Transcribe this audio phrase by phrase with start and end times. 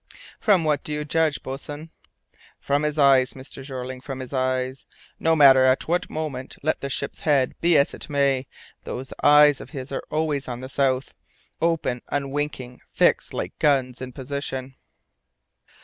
[0.39, 1.91] "From what do you judge, boatswain?"
[2.59, 3.63] "From his eyes, Mr.
[3.63, 4.87] Jeorling, from his eyes.
[5.19, 8.47] No matter at what moment, let the ship's head be as it may,
[8.83, 11.13] those eyes of his are always on the south,
[11.61, 14.75] open, unwinking, fixed like guns in position."